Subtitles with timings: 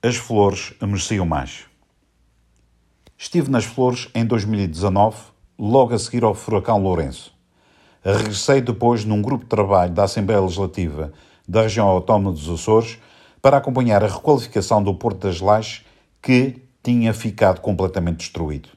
[0.00, 1.64] As flores mereciam mais.
[3.16, 5.16] Estive nas flores em 2019,
[5.58, 7.34] logo a seguir ao furacão Lourenço.
[8.04, 11.12] Regressei depois num grupo de trabalho da Assembleia Legislativa
[11.48, 13.00] da região autónoma dos Açores
[13.42, 15.84] para acompanhar a requalificação do Porto das Lajes,
[16.22, 18.68] que tinha ficado completamente destruído.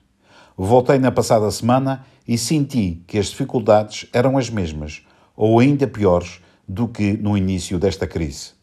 [0.58, 5.04] Voltei na passada semana e senti que as dificuldades eram as mesmas,
[5.38, 8.60] ou ainda piores, do que no início desta crise.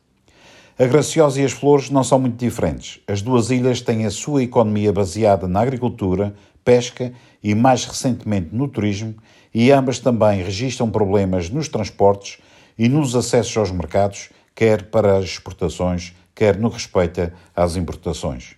[0.80, 3.00] A Graciosa e as Flores não são muito diferentes.
[3.08, 6.32] As duas ilhas têm a sua economia baseada na agricultura,
[6.64, 9.16] pesca e, mais recentemente, no turismo,
[9.52, 12.38] e ambas também registram problemas nos transportes
[12.78, 18.55] e nos acessos aos mercados, quer para as exportações, quer no que respeita às importações.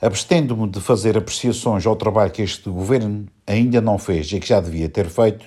[0.00, 4.62] Abstendo-me de fazer apreciações ao trabalho que este governo ainda não fez e que já
[4.62, 5.44] devia ter feito,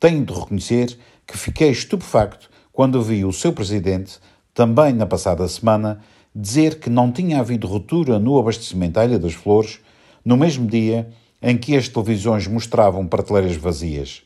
[0.00, 4.18] tenho de reconhecer que fiquei estupefacto quando vi o seu presidente
[4.54, 6.00] também na passada semana,
[6.34, 9.80] dizer que não tinha havido ruptura no abastecimento à Ilha das Flores
[10.24, 11.10] no mesmo dia
[11.42, 14.22] em que as televisões mostravam prateleiras vazias.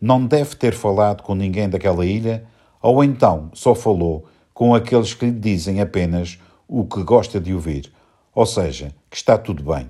[0.00, 2.44] Não deve ter falado com ninguém daquela ilha,
[2.80, 6.38] ou então só falou com aqueles que lhe dizem apenas
[6.68, 7.92] o que gosta de ouvir,
[8.34, 9.88] ou seja, que está tudo bem.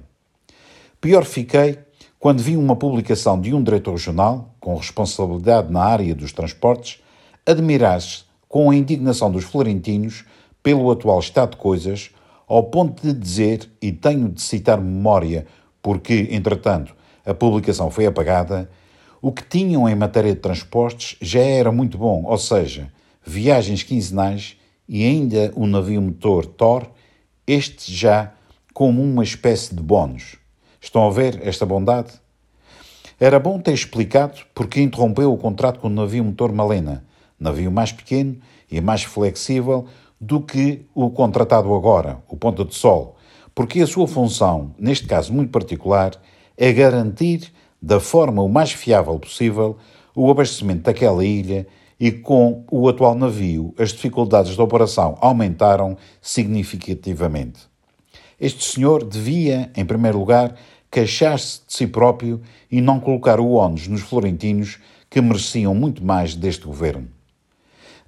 [1.00, 1.78] Pior fiquei
[2.18, 7.02] quando vi uma publicação de um diretor regional, com responsabilidade na área dos transportes,
[7.44, 10.26] admirar-se com a indignação dos florentinos
[10.62, 12.10] pelo atual estado de coisas,
[12.46, 15.46] ao ponto de dizer, e tenho de citar memória,
[15.80, 18.70] porque, entretanto, a publicação foi apagada,
[19.22, 22.92] o que tinham em matéria de transportes já era muito bom, ou seja,
[23.24, 26.86] viagens quinzenais e ainda o navio motor Thor,
[27.46, 28.34] este já
[28.74, 30.36] como uma espécie de bónus.
[30.78, 32.12] Estão a ver esta bondade?
[33.18, 37.02] Era bom ter explicado porque interrompeu o contrato com o navio motor Malena,
[37.42, 38.38] navio mais pequeno
[38.70, 39.86] e mais flexível
[40.20, 43.16] do que o contratado agora, o Ponta de Sol,
[43.54, 46.12] porque a sua função, neste caso muito particular,
[46.56, 49.76] é garantir, da forma o mais fiável possível,
[50.14, 51.66] o abastecimento daquela ilha
[51.98, 57.60] e com o atual navio as dificuldades de operação aumentaram significativamente.
[58.40, 60.54] Este senhor devia, em primeiro lugar,
[60.90, 64.78] queixar-se de si próprio e não colocar o ónus nos florentinos
[65.10, 67.08] que mereciam muito mais deste governo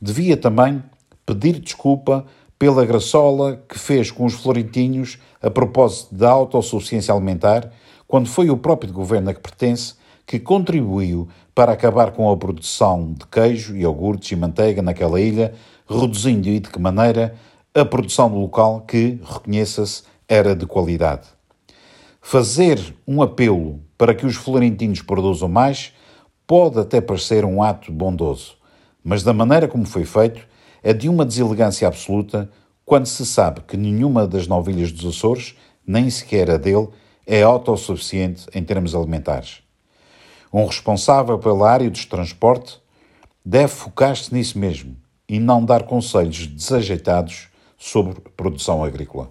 [0.05, 0.83] devia também
[1.25, 2.27] pedir desculpa
[2.59, 7.71] pela graçola que fez com os florentinhos a propósito da autossuficiência alimentar,
[8.07, 9.95] quando foi o próprio governo a que pertence
[10.27, 15.55] que contribuiu para acabar com a produção de queijo, iogurtes e manteiga naquela ilha,
[15.89, 17.35] reduzindo e de que maneira
[17.75, 21.29] a produção local que, reconheça-se, era de qualidade.
[22.21, 25.95] Fazer um apelo para que os florentinos produzam mais
[26.47, 28.57] pode até parecer um ato bondoso,
[29.05, 30.41] mas da maneira como foi feito,
[30.83, 32.51] é de uma deselegância absoluta
[32.85, 35.55] quando se sabe que nenhuma das nove ilhas dos Açores,
[35.87, 36.89] nem sequer a dele,
[37.27, 39.63] é autossuficiente em termos alimentares.
[40.53, 42.81] Um responsável pela área dos transportes
[43.45, 44.97] deve focar-se nisso mesmo
[45.29, 49.31] e não dar conselhos desajeitados sobre produção agrícola.